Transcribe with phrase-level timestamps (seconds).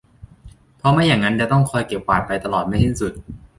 [0.77, 3.13] เพราะไม่อย่างนั้นจะต้องคอยเก็บกวาดไปตลอดไม่สิ้นสุด